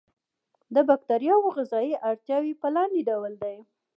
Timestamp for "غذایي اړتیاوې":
1.57-2.53